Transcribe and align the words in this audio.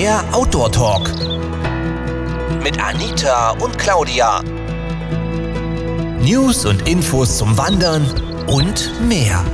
Der 0.00 0.24
Outdoor 0.32 0.72
Talk 0.72 1.10
mit 2.64 2.82
Anita 2.82 3.50
und 3.50 3.76
Claudia. 3.76 4.42
News 6.22 6.64
und 6.64 6.88
Infos 6.88 7.36
zum 7.36 7.58
Wandern 7.58 8.06
und 8.46 8.98
mehr. 9.06 9.44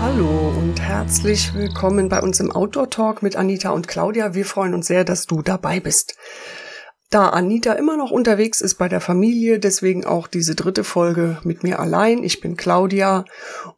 Hallo 0.00 0.52
und 0.58 0.80
herzlich 0.80 1.54
willkommen 1.54 2.08
bei 2.08 2.20
uns 2.20 2.40
im 2.40 2.50
Outdoor 2.50 2.90
Talk 2.90 3.22
mit 3.22 3.36
Anita 3.36 3.70
und 3.70 3.86
Claudia. 3.86 4.34
Wir 4.34 4.44
freuen 4.44 4.74
uns 4.74 4.88
sehr, 4.88 5.04
dass 5.04 5.26
du 5.26 5.40
dabei 5.40 5.78
bist. 5.78 6.16
Da 7.12 7.28
Anita 7.28 7.74
immer 7.74 7.98
noch 7.98 8.10
unterwegs 8.10 8.62
ist 8.62 8.76
bei 8.76 8.88
der 8.88 9.02
Familie, 9.02 9.58
deswegen 9.58 10.06
auch 10.06 10.26
diese 10.26 10.54
dritte 10.54 10.82
Folge 10.82 11.36
mit 11.44 11.62
mir 11.62 11.78
allein. 11.78 12.24
Ich 12.24 12.40
bin 12.40 12.56
Claudia 12.56 13.26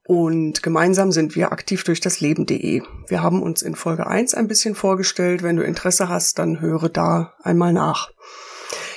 und 0.06 0.62
gemeinsam 0.62 1.10
sind 1.10 1.34
wir 1.34 1.50
aktiv 1.50 1.82
durch 1.82 1.98
das 1.98 2.20
Leben.de. 2.20 2.82
Wir 3.08 3.22
haben 3.24 3.42
uns 3.42 3.62
in 3.62 3.74
Folge 3.74 4.06
1 4.06 4.34
ein 4.34 4.46
bisschen 4.46 4.76
vorgestellt. 4.76 5.42
Wenn 5.42 5.56
du 5.56 5.64
Interesse 5.64 6.08
hast, 6.08 6.38
dann 6.38 6.60
höre 6.60 6.88
da 6.88 7.34
einmal 7.42 7.72
nach. 7.72 8.12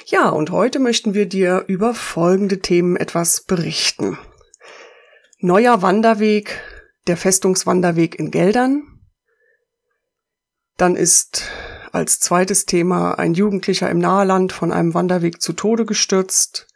Ja, 0.06 0.30
und 0.30 0.52
heute 0.52 0.78
möchten 0.78 1.16
wir 1.16 1.28
dir 1.28 1.64
über 1.66 1.96
folgende 1.96 2.60
Themen 2.60 2.96
etwas 2.96 3.42
berichten. 3.42 4.20
Neuer 5.40 5.82
Wanderweg, 5.82 6.62
der 7.08 7.18
Festungswanderweg 7.18 8.20
in 8.20 8.30
Geldern. 8.30 8.84
Dann 10.78 10.96
ist 10.96 11.50
als 11.98 12.20
zweites 12.20 12.68
Thema 12.68 13.14
ein 13.18 13.34
Jugendlicher 13.34 13.90
im 13.90 13.98
Naheland 13.98 14.54
von 14.54 14.72
einem 14.72 14.94
Wanderweg 14.94 15.42
zu 15.42 15.54
Tode 15.54 15.84
gestürzt. 15.84 16.68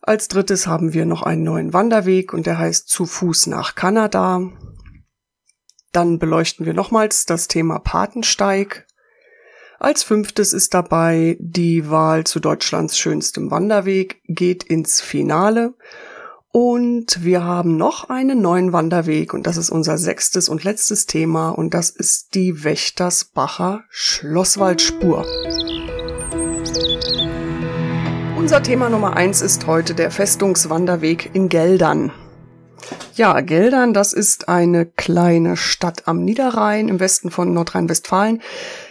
Als 0.00 0.28
drittes 0.28 0.66
haben 0.66 0.94
wir 0.94 1.04
noch 1.04 1.22
einen 1.22 1.42
neuen 1.42 1.74
Wanderweg 1.74 2.32
und 2.32 2.46
der 2.46 2.58
heißt 2.58 2.88
Zu 2.88 3.04
Fuß 3.04 3.48
nach 3.48 3.74
Kanada. 3.74 4.40
Dann 5.92 6.18
beleuchten 6.18 6.64
wir 6.64 6.72
nochmals 6.72 7.26
das 7.26 7.46
Thema 7.46 7.78
Patensteig. 7.78 8.86
Als 9.78 10.02
fünftes 10.02 10.54
ist 10.54 10.72
dabei 10.72 11.36
die 11.38 11.90
Wahl 11.90 12.24
zu 12.24 12.40
Deutschlands 12.40 12.98
schönstem 12.98 13.50
Wanderweg 13.50 14.22
geht 14.24 14.64
ins 14.64 15.02
Finale 15.02 15.74
und 16.56 17.22
wir 17.22 17.44
haben 17.44 17.76
noch 17.76 18.08
einen 18.08 18.40
neuen 18.40 18.72
Wanderweg 18.72 19.34
und 19.34 19.46
das 19.46 19.58
ist 19.58 19.68
unser 19.68 19.98
sechstes 19.98 20.48
und 20.48 20.64
letztes 20.64 21.04
Thema 21.04 21.50
und 21.50 21.74
das 21.74 21.90
ist 21.90 22.34
die 22.34 22.64
Wächtersbacher 22.64 23.84
Schlosswaldspur. 23.90 25.26
Unser 28.38 28.62
Thema 28.62 28.88
Nummer 28.88 29.18
eins 29.18 29.42
ist 29.42 29.66
heute 29.66 29.94
der 29.94 30.10
Festungswanderweg 30.10 31.28
in 31.34 31.50
Geldern. 31.50 32.10
Ja, 33.16 33.38
Geldern, 33.42 33.92
das 33.92 34.14
ist 34.14 34.48
eine 34.48 34.86
kleine 34.86 35.58
Stadt 35.58 36.08
am 36.08 36.24
Niederrhein 36.24 36.88
im 36.88 37.00
Westen 37.00 37.30
von 37.30 37.52
Nordrhein-Westfalen. 37.52 38.40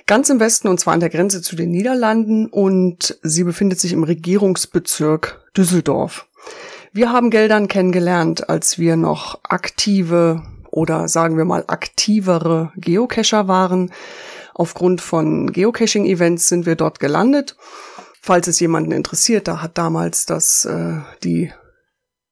Ganz 0.06 0.30
im 0.30 0.40
Westen 0.40 0.68
und 0.68 0.80
zwar 0.80 0.94
an 0.94 1.00
der 1.00 1.10
Grenze 1.10 1.42
zu 1.42 1.56
den 1.56 1.72
Niederlanden 1.72 2.46
und 2.46 3.18
sie 3.24 3.44
befindet 3.44 3.80
sich 3.80 3.92
im 3.92 4.04
Regierungsbezirk 4.04 5.44
Düsseldorf. 5.58 6.28
Wir 6.96 7.12
haben 7.12 7.30
Geldern 7.30 7.68
kennengelernt, 7.68 8.48
als 8.48 8.80
wir 8.80 8.96
noch 8.96 9.42
aktive 9.44 10.44
oder 10.72 11.10
sagen 11.10 11.36
wir 11.36 11.44
mal 11.44 11.66
aktivere 11.68 12.72
Geocacher 12.78 13.50
waren. 13.50 13.92
Aufgrund 14.54 15.02
von 15.02 15.52
Geocaching-Events 15.52 16.48
sind 16.48 16.66
wir 16.66 16.78
dort 16.78 17.02
gelandet. 17.02 17.58
Falls 18.22 18.48
es 18.48 18.62
jemanden 18.62 18.94
interessiert, 18.94 19.50
da 19.50 19.62
hat 19.62 19.78
damals 19.78 20.26
das 20.26 20.64
äh, 20.64 21.00
die 21.22 21.52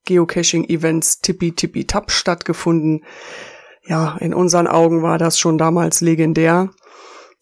Geocaching-Events 0.06 1.20
Tippi 1.20 1.52
Tippi 1.52 1.86
Tap 1.86 2.10
stattgefunden. 2.10 3.04
Ja, 3.86 4.16
in 4.22 4.34
unseren 4.34 4.68
Augen 4.68 5.02
war 5.02 5.18
das 5.18 5.38
schon 5.38 5.58
damals 5.58 6.00
legendär. 6.00 6.70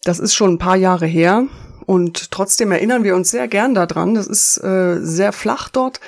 Das 0.02 0.18
ist 0.18 0.34
schon 0.34 0.54
ein 0.54 0.58
paar 0.58 0.76
Jahre 0.76 1.06
her. 1.06 1.46
Und 1.86 2.30
trotzdem 2.30 2.72
erinnern 2.72 3.04
wir 3.04 3.14
uns 3.14 3.30
sehr 3.30 3.48
gern 3.48 3.74
daran. 3.74 4.14
Das 4.14 4.26
ist 4.26 4.58
äh, 4.58 4.98
sehr 5.00 5.32
flach 5.32 5.68
dort, 5.68 6.00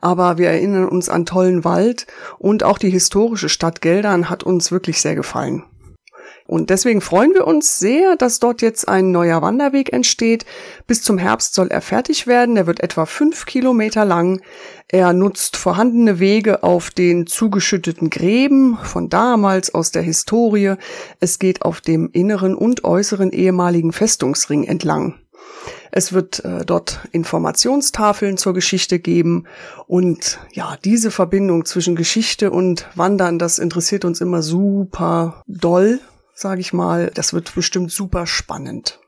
aber 0.00 0.38
wir 0.38 0.48
erinnern 0.48 0.88
uns 0.88 1.08
an 1.08 1.26
tollen 1.26 1.64
Wald 1.64 2.06
und 2.38 2.64
auch 2.64 2.78
die 2.78 2.90
historische 2.90 3.48
Stadt 3.48 3.80
Geldern 3.80 4.30
hat 4.30 4.42
uns 4.42 4.70
wirklich 4.70 5.00
sehr 5.00 5.14
gefallen. 5.14 5.64
Und 6.46 6.70
deswegen 6.70 7.00
freuen 7.00 7.34
wir 7.34 7.46
uns 7.46 7.78
sehr, 7.78 8.16
dass 8.16 8.40
dort 8.40 8.62
jetzt 8.62 8.88
ein 8.88 9.10
neuer 9.12 9.42
Wanderweg 9.42 9.92
entsteht. 9.92 10.44
Bis 10.86 11.02
zum 11.02 11.16
Herbst 11.16 11.54
soll 11.54 11.68
er 11.68 11.80
fertig 11.80 12.26
werden. 12.26 12.56
Er 12.56 12.66
wird 12.66 12.80
etwa 12.80 13.06
fünf 13.06 13.46
Kilometer 13.46 14.04
lang. 14.04 14.42
Er 14.88 15.12
nutzt 15.12 15.56
vorhandene 15.56 16.18
Wege 16.18 16.62
auf 16.62 16.90
den 16.90 17.26
zugeschütteten 17.26 18.10
Gräben 18.10 18.76
von 18.82 19.08
damals 19.08 19.72
aus 19.72 19.92
der 19.92 20.02
Historie. 20.02 20.74
Es 21.20 21.38
geht 21.38 21.62
auf 21.62 21.80
dem 21.80 22.10
inneren 22.12 22.54
und 22.54 22.84
äußeren 22.84 23.30
ehemaligen 23.30 23.92
Festungsring 23.92 24.64
entlang. 24.64 25.21
Es 25.94 26.12
wird 26.14 26.42
äh, 26.44 26.64
dort 26.64 27.00
Informationstafeln 27.12 28.38
zur 28.38 28.54
Geschichte 28.54 28.98
geben 28.98 29.46
und 29.86 30.40
ja, 30.52 30.78
diese 30.82 31.10
Verbindung 31.10 31.66
zwischen 31.66 31.96
Geschichte 31.96 32.50
und 32.50 32.86
Wandern, 32.94 33.38
das 33.38 33.58
interessiert 33.58 34.06
uns 34.06 34.22
immer 34.22 34.42
super 34.42 35.42
doll, 35.46 36.00
sage 36.34 36.62
ich 36.62 36.72
mal. 36.72 37.10
Das 37.14 37.34
wird 37.34 37.54
bestimmt 37.54 37.92
super 37.92 38.26
spannend. 38.26 39.00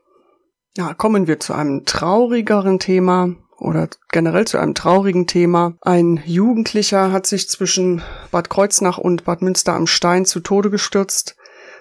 Ja, 0.77 0.93
kommen 0.93 1.25
wir 1.25 1.39
zu 1.39 1.53
einem 1.53 1.85
traurigeren 1.85 2.79
Thema 2.79 3.35
oder 3.57 3.87
generell 4.11 4.45
zu 4.45 4.57
einem 4.57 4.75
traurigen 4.75 5.25
Thema. 5.25 5.73
Ein 5.81 6.21
Jugendlicher 6.25 7.11
hat 7.11 7.25
sich 7.25 7.49
zwischen 7.49 8.03
Bad 8.29 8.49
Kreuznach 8.49 8.97
und 8.97 9.23
Bad 9.23 9.41
Münster 9.41 9.73
am 9.73 9.87
Stein 9.87 10.25
zu 10.25 10.39
Tode 10.39 10.69
gestürzt. 10.69 11.35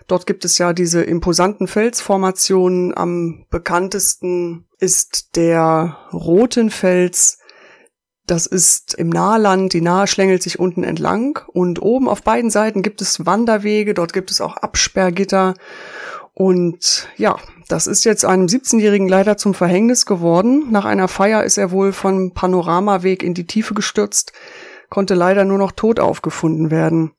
Dort 0.07 0.27
gibt 0.27 0.45
es 0.45 0.59
ja 0.59 0.73
diese 0.73 1.03
imposanten 1.03 1.67
Felsformationen. 1.67 2.97
Am 2.97 3.47
bekanntesten 3.51 4.67
ist 4.79 5.37
der 5.37 5.97
Rotenfels. 6.13 7.39
Das 8.27 8.47
ist 8.47 8.95
im 8.95 9.09
Nahland. 9.09 9.73
Die 9.73 9.81
Nahe 9.81 10.07
schlängelt 10.07 10.43
sich 10.43 10.59
unten 10.59 10.85
entlang 10.85 11.41
und 11.47 11.81
oben 11.81 12.09
auf 12.09 12.23
beiden 12.23 12.51
Seiten 12.51 12.83
gibt 12.83 13.01
es 13.01 13.27
Wanderwege. 13.27 13.95
Dort 13.95 14.13
gibt 14.13 14.31
es 14.31 14.41
auch 14.41 14.57
Absperrgitter. 14.57 15.55
Und 16.35 17.09
ja, 17.17 17.37
das 17.69 17.87
ist 17.87 18.05
jetzt 18.05 18.25
einem 18.25 18.47
17-Jährigen 18.47 19.09
leider 19.09 19.37
zum 19.37 19.55
Verhängnis 19.55 20.05
geworden. 20.05 20.71
Nach 20.71 20.85
einer 20.85 21.09
Feier 21.09 21.45
ist 21.45 21.59
er 21.59 21.71
wohl 21.71 21.93
vom 21.93 22.33
Panoramaweg 22.33 23.23
in 23.23 23.35
die 23.35 23.47
Tiefe 23.47 23.73
gestürzt, 23.75 24.33
konnte 24.91 25.15
leider 25.15 25.45
nur 25.45 25.59
noch 25.59 25.73
tot 25.73 26.01
aufgefunden 26.01 26.71
werden. 26.71 27.13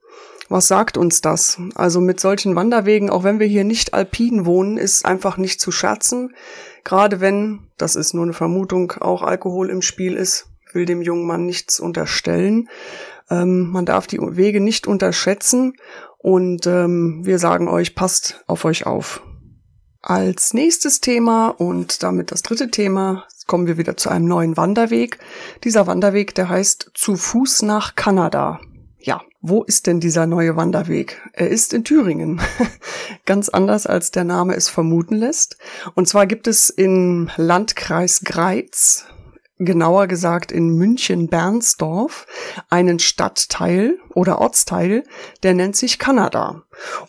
Was 0.48 0.68
sagt 0.68 0.98
uns 0.98 1.22
das? 1.22 1.60
Also 1.74 2.02
mit 2.02 2.20
solchen 2.20 2.56
Wanderwegen, 2.56 3.10
auch 3.10 3.24
wenn 3.24 3.40
wir 3.40 3.48
hier 3.48 3.64
nicht 3.64 3.94
alpin 3.94 4.46
wohnen, 4.46 4.78
ist 4.78 5.06
einfach 5.06 5.38
nicht 5.38 5.60
zu 5.60 5.72
scherzen. 5.72 6.36
Gerade 6.84 7.20
wenn, 7.20 7.68
das 7.78 7.96
ist 7.96 8.14
nur 8.14 8.24
eine 8.24 8.34
Vermutung, 8.34 8.92
auch 9.00 9.24
Alkohol 9.24 9.70
im 9.70 9.82
Spiel 9.82 10.14
ist, 10.16 10.48
will 10.74 10.86
dem 10.86 11.02
jungen 11.02 11.26
Mann 11.26 11.46
nichts 11.46 11.80
unterstellen. 11.80 12.70
Ähm, 13.30 13.72
man 13.72 13.86
darf 13.86 14.06
die 14.06 14.20
Wege 14.20 14.62
nicht 14.62 14.86
unterschätzen 14.86 15.74
und 16.20 16.68
ähm, 16.68 17.22
wir 17.24 17.40
sagen 17.40 17.68
euch, 17.68 17.96
passt 17.96 18.44
auf 18.46 18.66
euch 18.66 18.86
auf. 18.86 19.22
Als 20.02 20.54
nächstes 20.54 21.02
Thema 21.02 21.48
und 21.48 22.04
damit 22.04 22.32
das 22.32 22.44
dritte 22.44 22.70
Thema 22.70 23.26
kommen 23.48 23.66
wir 23.66 23.78
wieder 23.78 23.98
zu 23.98 24.10
einem 24.10 24.28
neuen 24.28 24.58
Wanderweg. 24.58 25.18
Dieser 25.64 25.88
Wanderweg, 25.88 26.36
der 26.36 26.50
heißt 26.50 26.92
Zu 26.94 27.16
Fuß 27.16 27.64
nach 27.64 27.96
Kanada. 27.96 28.60
Ja, 29.00 29.22
wo 29.48 29.62
ist 29.64 29.86
denn 29.86 30.00
dieser 30.00 30.26
neue 30.26 30.56
Wanderweg? 30.56 31.22
Er 31.34 31.50
ist 31.50 31.72
in 31.74 31.84
Thüringen. 31.84 32.42
Ganz 33.28 33.48
anders 33.48 33.86
als 33.86 34.10
der 34.10 34.24
Name 34.24 34.56
es 34.56 34.70
vermuten 34.70 35.16
lässt. 35.16 35.58
Und 35.94 36.08
zwar 36.08 36.26
gibt 36.26 36.48
es 36.48 36.72
im 36.72 37.30
Landkreis 37.38 38.22
Greiz, 38.24 39.06
genauer 39.60 40.08
gesagt 40.08 40.52
in 40.52 40.70
München-Bernsdorf, 40.70 42.26
einen 42.72 42.98
Stadtteil 42.98 44.00
oder 44.16 44.40
Ortsteil, 44.40 45.04
der 45.44 45.54
nennt 45.54 45.76
sich 45.76 46.00
Kanada. 46.00 46.64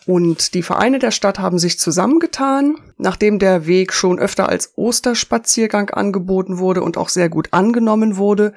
Und 0.05 0.53
die 0.53 0.61
Vereine 0.61 0.99
der 0.99 1.11
Stadt 1.11 1.39
haben 1.39 1.57
sich 1.57 1.79
zusammengetan, 1.79 2.75
nachdem 2.97 3.39
der 3.39 3.65
Weg 3.65 3.93
schon 3.93 4.19
öfter 4.19 4.47
als 4.47 4.73
Osterspaziergang 4.75 5.89
angeboten 5.89 6.59
wurde 6.59 6.83
und 6.83 6.97
auch 6.97 7.09
sehr 7.09 7.29
gut 7.29 7.47
angenommen 7.51 8.15
wurde 8.15 8.53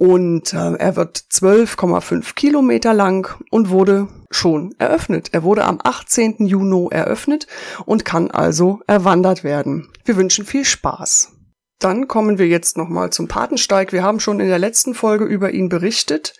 und 0.00 0.54
äh, 0.54 0.76
er 0.76 0.96
wird 0.96 1.18
12,5 1.30 2.34
Kilometer 2.34 2.94
lang 2.94 3.38
und 3.50 3.68
wurde 3.68 4.08
schon 4.30 4.74
eröffnet. 4.78 5.28
Er 5.32 5.42
wurde 5.42 5.66
am 5.66 5.78
18. 5.84 6.46
Juni 6.46 6.88
eröffnet 6.90 7.46
und 7.84 8.06
kann 8.06 8.30
also 8.30 8.80
erwandert 8.86 9.44
werden. 9.44 9.90
Wir 10.06 10.16
wünschen 10.16 10.46
viel 10.46 10.64
Spaß. 10.64 11.32
Dann 11.80 12.08
kommen 12.08 12.38
wir 12.38 12.48
jetzt 12.48 12.78
nochmal 12.78 13.10
zum 13.10 13.28
Patensteig. 13.28 13.92
Wir 13.92 14.02
haben 14.02 14.20
schon 14.20 14.40
in 14.40 14.48
der 14.48 14.58
letzten 14.58 14.94
Folge 14.94 15.26
über 15.26 15.50
ihn 15.50 15.68
berichtet. 15.68 16.32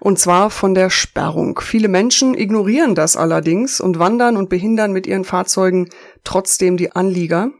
Und 0.00 0.18
zwar 0.18 0.50
von 0.50 0.74
der 0.74 0.90
Sperrung. 0.90 1.60
Viele 1.60 1.86
Menschen 1.86 2.36
ignorieren 2.36 2.96
das 2.96 3.16
allerdings 3.16 3.80
und 3.80 4.00
wandern 4.00 4.36
und 4.36 4.48
behindern 4.48 4.92
mit 4.92 5.06
ihren 5.06 5.24
Fahrzeugen 5.24 5.88
trotzdem 6.24 6.76
die 6.76 6.90
Anlieger. 6.96 7.52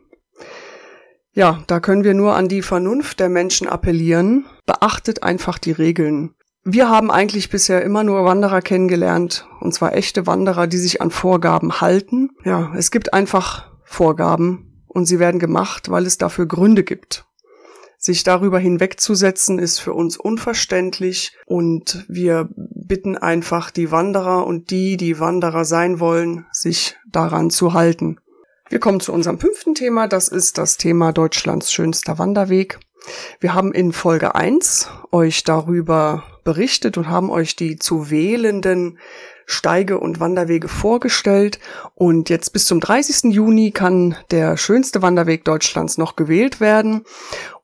Ja, 1.38 1.62
da 1.69 1.79
können 1.79 2.02
wir 2.02 2.14
nur 2.14 2.35
an 2.35 2.49
die 2.49 2.62
Vernunft 2.62 3.20
der 3.20 3.29
Menschen 3.29 3.69
appellieren. 3.69 4.46
Beachtet 4.67 5.23
einfach 5.23 5.58
die 5.58 5.70
Regeln. 5.70 6.35
Wir 6.64 6.88
haben 6.88 7.12
eigentlich 7.12 7.49
bisher 7.49 7.81
immer 7.82 8.02
nur 8.02 8.25
Wanderer 8.25 8.61
kennengelernt, 8.61 9.46
und 9.61 9.73
zwar 9.73 9.94
echte 9.94 10.26
Wanderer, 10.26 10.67
die 10.67 10.79
sich 10.79 11.00
an 11.00 11.12
Vorgaben 11.12 11.81
halten. 11.81 12.31
Ja, 12.44 12.73
es 12.76 12.90
gibt 12.90 13.14
einfach 13.14 13.70
Vorgaben 13.85 14.82
und 14.88 15.05
sie 15.06 15.20
werden 15.20 15.38
gemacht, 15.38 15.93
weil 15.93 16.06
es 16.06 16.19
dafür 16.19 16.46
Gründe 16.46 16.82
gibt. 16.82 17.25
Sich 17.99 18.25
darüber 18.25 18.58
hinwegzusetzen 18.58 19.61
ist 19.61 19.79
für 19.79 19.93
uns 19.93 20.17
unverständlich 20.17 21.37
und 21.46 22.05
wir 22.08 22.49
bitten 22.56 23.17
einfach 23.17 23.70
die 23.70 23.93
Wanderer 23.93 24.44
und 24.44 24.73
die, 24.73 24.96
die 24.96 25.20
Wanderer 25.20 25.64
sein 25.64 26.00
wollen, 26.00 26.46
sich 26.50 26.96
daran 27.06 27.50
zu 27.50 27.75
halten. 27.75 28.19
Wir 28.70 28.81
kommen 28.81 29.00
zu 29.00 29.15
unserem 29.15 29.38
fünften 29.38 29.75
Thema, 29.75 30.09
das 30.09 30.29
ist 30.29 30.59
das 30.59 30.76
Thema 30.76 31.12
Deutschlands 31.12 31.73
schönster 31.73 32.19
Wanderweg. 32.19 32.79
Wir 33.41 33.55
haben 33.55 33.73
in 33.73 33.93
Folge 33.93 34.35
1 34.35 34.91
euch 35.11 35.43
darüber 35.43 36.25
berichtet 36.44 36.99
und 36.99 37.09
haben 37.09 37.31
euch 37.31 37.56
die 37.56 37.76
zu 37.76 38.11
wählenden 38.11 38.99
Steige- 39.47 39.99
und 39.99 40.20
Wanderwege 40.20 40.69
vorgestellt. 40.69 41.59
Und 41.94 42.29
jetzt 42.29 42.53
bis 42.53 42.67
zum 42.67 42.81
30. 42.81 43.32
Juni 43.32 43.70
kann 43.70 44.17
der 44.31 44.59
schönste 44.59 45.00
Wanderweg 45.00 45.47
Deutschlands 45.47 45.97
noch 45.97 46.15
gewählt 46.15 46.61
werden. 46.61 47.05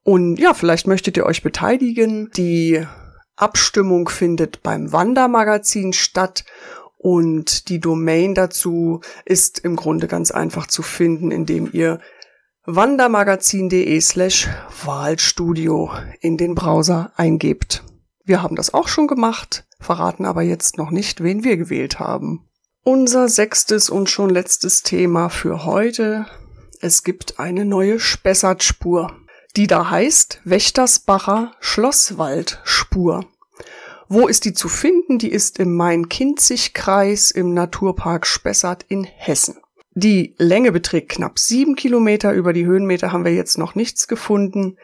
Und 0.05 0.37
ja, 0.39 0.55
vielleicht 0.55 0.87
möchtet 0.87 1.19
ihr 1.19 1.27
euch 1.27 1.43
beteiligen. 1.43 2.31
Die 2.35 2.87
Abstimmung 3.37 4.09
findet 4.09 4.63
beim 4.63 4.93
Wandermagazin 4.93 5.93
statt. 5.93 6.45
Und 7.05 7.69
die 7.69 7.81
Domain 7.81 8.35
dazu 8.35 9.03
ist 9.27 9.59
im 9.59 9.77
Grunde 9.77 10.09
ganz 10.09 10.31
einfach 10.31 10.69
zu 10.69 10.81
finden, 10.81 11.33
indem 11.33 11.69
ihr 11.71 12.01
wandermagazin.de 12.65 14.01
slash 14.01 14.49
Wahlstudio 14.87 15.91
in 16.21 16.39
den 16.39 16.55
Browser 16.55 17.13
eingebt. 17.15 17.85
Wir 18.25 18.43
haben 18.43 18.57
das 18.57 18.73
auch 18.73 18.89
schon 18.89 19.07
gemacht, 19.07 19.67
verraten 19.81 20.25
aber 20.25 20.41
jetzt 20.41 20.79
noch 20.79 20.91
nicht, 20.91 21.23
wen 21.23 21.45
wir 21.45 21.59
gewählt 21.59 21.99
haben. 21.99 22.49
Unser 22.85 23.29
sechstes 23.29 23.91
und 23.91 24.09
schon 24.09 24.31
letztes 24.31 24.83
Thema 24.83 25.29
für 25.29 25.67
heute. 25.67 26.25
Es 26.81 27.03
gibt 27.03 27.39
eine 27.39 27.67
neue 27.67 28.01
Spessartspur, 28.01 29.15
die 29.57 29.67
da 29.67 29.91
heißt 29.91 30.41
Wächtersbacher 30.45 31.53
Schlosswaldspur. 31.61 33.27
Wo 34.09 34.27
ist 34.27 34.45
die 34.45 34.53
zu 34.53 34.69
finden? 34.69 35.19
Die 35.19 35.31
ist 35.31 35.59
im 35.59 35.75
Main-Kinzig-Kreis 35.77 37.31
im 37.31 37.55
Naturpark 37.55 38.27
Spessart 38.27 38.85
in 38.89 39.05
Hessen. 39.05 39.57
Die 39.95 40.35
Länge 40.39 40.73
beträgt 40.73 41.11
knapp 41.11 41.39
sieben 41.39 41.77
Kilometer. 41.77 42.33
Über 42.33 42.53
die 42.53 42.67
Höhenmeter 42.67 43.13
haben 43.13 43.25
wir 43.25 43.33
jetzt 43.33 43.59
noch 43.59 43.75
nichts 43.75 44.09
gefunden. 44.09 44.77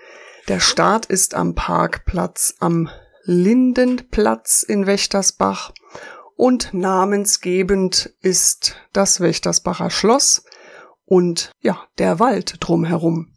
Der 0.49 0.61
Start 0.61 1.07
ist 1.07 1.35
am 1.35 1.55
Parkplatz 1.55 2.55
am 2.61 2.89
Lindenplatz 3.25 4.63
in 4.63 4.87
Wächtersbach 4.87 5.73
und 6.37 6.73
namensgebend 6.73 8.15
ist 8.23 8.77
das 8.93 9.21
Wächtersbacher 9.21 9.91
Schloss 9.91 10.45
und 11.05 11.53
ja, 11.61 11.83
der 11.99 12.19
Wald 12.19 12.57
drumherum. 12.61 13.35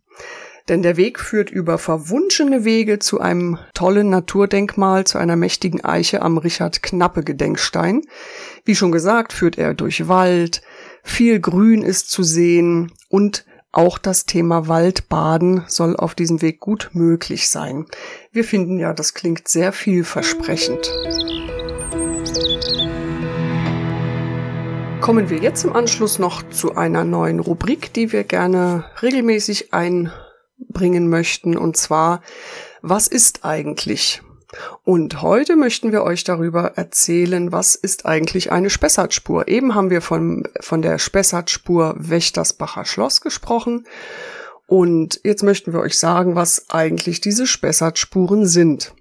Denn 0.69 0.81
der 0.81 0.95
Weg 0.95 1.19
führt 1.19 1.49
über 1.49 1.77
verwunschene 1.77 2.63
Wege 2.63 2.99
zu 2.99 3.19
einem 3.19 3.57
tollen 3.73 4.09
Naturdenkmal, 4.09 5.05
zu 5.05 5.17
einer 5.17 5.35
mächtigen 5.35 5.83
Eiche 5.83 6.21
am 6.21 6.37
Richard 6.37 6.81
Knappe 6.81 7.23
Gedenkstein. 7.23 8.01
Wie 8.63 8.75
schon 8.75 8.93
gesagt, 8.93 9.33
führt 9.33 9.57
er 9.57 9.73
durch 9.73 10.07
Wald, 10.07 10.61
viel 11.03 11.41
Grün 11.41 11.81
ist 11.81 12.09
zu 12.09 12.23
sehen 12.23 12.93
und 13.09 13.45
auch 13.73 13.97
das 13.97 14.25
Thema 14.25 14.67
Waldbaden 14.67 15.63
soll 15.67 15.97
auf 15.97 16.13
diesem 16.13 16.41
Weg 16.43 16.59
gut 16.59 16.91
möglich 16.93 17.49
sein. 17.49 17.87
Wir 18.31 18.43
finden 18.43 18.77
ja, 18.77 18.93
das 18.93 19.15
klingt 19.15 19.47
sehr 19.47 19.73
vielversprechend. 19.73 20.91
Kommen 25.01 25.29
wir 25.29 25.39
jetzt 25.39 25.65
im 25.65 25.75
Anschluss 25.75 26.19
noch 26.19 26.47
zu 26.49 26.75
einer 26.75 27.03
neuen 27.03 27.41
Rubrik, 27.41 27.91
die 27.93 28.13
wir 28.13 28.23
gerne 28.23 28.85
regelmäßig 29.01 29.73
einbringen 30.69 31.09
möchten, 31.09 31.57
und 31.57 31.77
zwar, 31.77 32.21
was 32.81 33.07
ist 33.07 33.45
eigentlich? 33.45 34.21
Und 34.83 35.21
heute 35.21 35.55
möchten 35.55 35.91
wir 35.91 36.03
euch 36.03 36.23
darüber 36.23 36.73
erzählen, 36.75 37.51
was 37.51 37.75
ist 37.75 38.05
eigentlich 38.05 38.51
eine 38.51 38.69
Spessartspur. 38.69 39.47
Eben 39.47 39.73
haben 39.73 39.89
wir 39.89 40.01
von, 40.01 40.47
von 40.59 40.81
der 40.81 40.99
Spessartspur 40.99 41.95
Wächtersbacher 41.97 42.85
Schloss 42.85 43.21
gesprochen. 43.21 43.85
Und 44.67 45.19
jetzt 45.23 45.43
möchten 45.43 45.73
wir 45.73 45.79
euch 45.79 45.97
sagen, 45.97 46.35
was 46.35 46.69
eigentlich 46.69 47.19
diese 47.19 47.47
Spessartspuren 47.47 48.45
sind. 48.45 48.93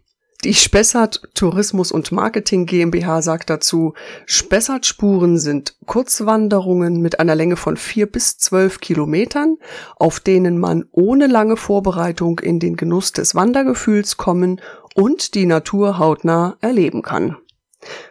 Die 0.45 0.55
Spessart 0.55 1.23
Tourismus 1.35 1.93
und 1.93 2.11
Marketing 2.11 2.67
GmbH 2.67 3.23
sagt 3.23 3.49
dazu, 3.49 3.95
Spessartspuren 4.27 5.39
sind 5.39 5.77
Kurzwanderungen 5.87 7.01
mit 7.01 7.21
einer 7.21 7.37
Länge 7.37 7.57
von 7.57 7.77
vier 7.77 8.11
bis 8.11 8.39
zwölf 8.39 8.81
Kilometern, 8.81 9.59
auf 9.95 10.19
denen 10.19 10.59
man 10.59 10.87
ohne 10.91 11.29
lange 11.29 11.57
Vorbereitung 11.57 12.41
in 12.41 12.59
den 12.59 12.75
Genuss 12.75 13.13
des 13.13 13.37
Wandergefühls 13.37 14.17
kommen 14.17 14.61
und 14.97 15.35
die 15.35 15.47
Natur 15.47 16.01
hautnah 16.01 16.57
erleben 16.61 17.03
kann. 17.03 17.37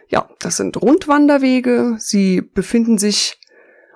Ja, 0.07 0.29
das 0.39 0.55
sind 0.55 0.81
Rundwanderwege. 0.81 1.95
Sie 1.97 2.41
befinden 2.41 2.97
sich 2.97 3.41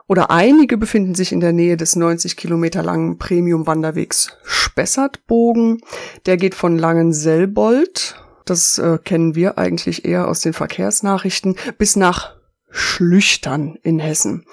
oder 0.08 0.30
einige 0.30 0.78
befinden 0.78 1.16
sich 1.16 1.32
in 1.32 1.40
der 1.40 1.54
Nähe 1.54 1.78
des 1.78 1.96
90 1.96 2.36
Kilometer 2.36 2.84
langen 2.84 3.18
Premium-Wanderwegs 3.18 4.38
Spessartbogen. 4.44 5.80
Der 6.26 6.36
geht 6.36 6.54
von 6.54 6.78
Langenselbold, 6.78 8.16
das 8.46 8.78
äh, 8.78 8.98
kennen 9.04 9.36
wir 9.36 9.58
eigentlich 9.58 10.06
eher 10.06 10.28
aus 10.28 10.42
den 10.42 10.54
Verkehrsnachrichten, 10.54 11.56
bis 11.78 11.96
nach 11.96 12.36
Schlüchtern 12.70 13.78
in 13.84 14.00
Hessen. 14.00 14.46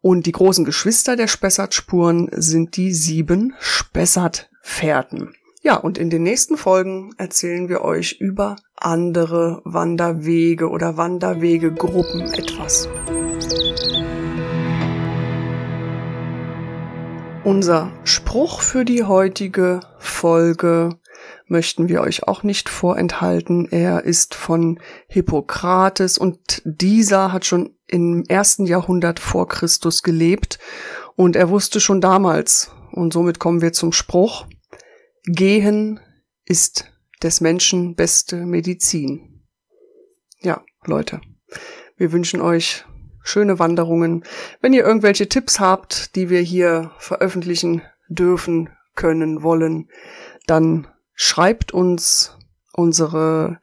Und 0.00 0.26
die 0.26 0.32
großen 0.32 0.64
Geschwister 0.64 1.16
der 1.16 1.28
Spessartspuren 1.28 2.30
sind 2.32 2.76
die 2.76 2.92
sieben 2.92 3.54
Spessartfährten. 3.58 5.34
Ja, 5.62 5.76
und 5.76 5.98
in 5.98 6.08
den 6.08 6.22
nächsten 6.22 6.56
Folgen 6.56 7.12
erzählen 7.18 7.68
wir 7.68 7.82
euch 7.82 8.16
über 8.18 8.56
andere 8.76 9.60
Wanderwege 9.64 10.70
oder 10.70 10.96
Wanderwegegruppen 10.96 12.32
etwas. 12.32 12.88
Unser 17.44 17.92
Spruch 18.04 18.62
für 18.62 18.84
die 18.84 19.04
heutige 19.04 19.80
Folge 19.98 20.99
möchten 21.50 21.88
wir 21.88 22.00
euch 22.00 22.26
auch 22.28 22.42
nicht 22.42 22.68
vorenthalten. 22.68 23.68
Er 23.70 24.04
ist 24.04 24.34
von 24.34 24.80
Hippokrates 25.08 26.16
und 26.16 26.62
dieser 26.64 27.32
hat 27.32 27.44
schon 27.44 27.74
im 27.86 28.24
ersten 28.28 28.66
Jahrhundert 28.66 29.18
vor 29.18 29.48
Christus 29.48 30.02
gelebt 30.02 30.58
und 31.16 31.36
er 31.36 31.50
wusste 31.50 31.80
schon 31.80 32.00
damals, 32.00 32.70
und 32.92 33.12
somit 33.12 33.38
kommen 33.38 33.60
wir 33.60 33.72
zum 33.72 33.92
Spruch, 33.92 34.46
Gehen 35.24 36.00
ist 36.44 36.90
des 37.22 37.40
Menschen 37.40 37.94
beste 37.94 38.46
Medizin. 38.46 39.42
Ja, 40.40 40.62
Leute, 40.86 41.20
wir 41.96 42.12
wünschen 42.12 42.40
euch 42.40 42.84
schöne 43.22 43.58
Wanderungen. 43.58 44.24
Wenn 44.60 44.72
ihr 44.72 44.84
irgendwelche 44.84 45.28
Tipps 45.28 45.60
habt, 45.60 46.16
die 46.16 46.30
wir 46.30 46.40
hier 46.40 46.92
veröffentlichen 46.98 47.82
dürfen, 48.08 48.70
können, 48.94 49.42
wollen, 49.42 49.88
dann 50.46 50.88
schreibt 51.22 51.72
uns 51.72 52.34
unsere 52.72 53.58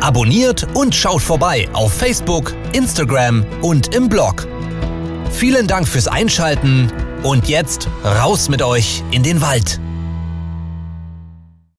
Abonniert 0.00 0.68
und 0.74 0.94
schaut 0.94 1.22
vorbei 1.22 1.68
auf 1.72 1.92
Facebook, 1.92 2.54
Instagram 2.72 3.44
und 3.60 3.92
im 3.92 4.08
Blog. 4.08 4.46
Vielen 5.32 5.66
Dank 5.66 5.86
fürs 5.86 6.08
Einschalten 6.08 6.90
und 7.22 7.48
jetzt 7.48 7.88
raus 8.04 8.48
mit 8.48 8.62
euch 8.62 9.02
in 9.10 9.22
den 9.22 9.40
Wald. 9.40 9.80